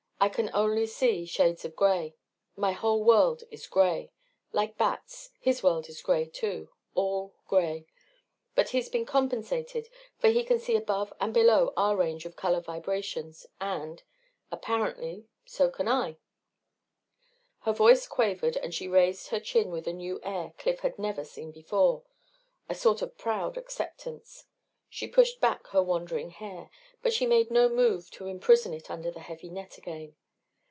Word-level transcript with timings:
I 0.23 0.29
can 0.29 0.49
see 0.49 0.53
only 0.53 0.85
shades 1.25 1.65
of 1.65 1.75
gray 1.75 2.13
my 2.55 2.73
whole 2.73 3.03
world 3.03 3.43
is 3.49 3.65
gray. 3.65 4.11
Like 4.51 4.77
Bat's 4.77 5.31
his 5.39 5.63
world 5.63 5.89
is 5.89 6.03
gray 6.03 6.25
too 6.25 6.69
all 6.93 7.33
gray. 7.47 7.87
But 8.53 8.69
he's 8.69 8.87
been 8.87 9.07
compensated 9.07 9.87
for 10.19 10.27
he 10.29 10.43
can 10.43 10.59
see 10.59 10.75
above 10.75 11.11
and 11.19 11.33
below 11.33 11.73
our 11.75 11.95
range 11.97 12.25
of 12.27 12.35
color 12.35 12.61
vibrations 12.61 13.47
and 13.59 14.03
apparently 14.51 15.25
so 15.43 15.71
can 15.71 15.87
I!" 15.87 16.19
Her 17.61 17.73
voice 17.73 18.05
quavered 18.05 18.57
and 18.57 18.75
she 18.75 18.87
raised 18.87 19.29
her 19.29 19.39
chin 19.39 19.71
with 19.71 19.87
a 19.87 19.91
new 19.93 20.19
air 20.21 20.53
Cliff 20.59 20.81
had 20.81 20.99
never 20.99 21.23
seen 21.23 21.51
before 21.51 22.03
a 22.69 22.75
sort 22.75 23.01
of 23.01 23.17
proud 23.17 23.57
acceptance. 23.57 24.45
She 24.93 25.07
pushed 25.07 25.39
back 25.39 25.67
her 25.67 25.81
wandering 25.81 26.31
hair, 26.31 26.69
but 27.01 27.13
she 27.13 27.25
made 27.25 27.49
no 27.49 27.69
move 27.69 28.11
to 28.11 28.27
imprison 28.27 28.73
it 28.73 28.91
under 28.91 29.09
the 29.09 29.21
heavy 29.21 29.49
net 29.49 29.77
again. 29.77 30.17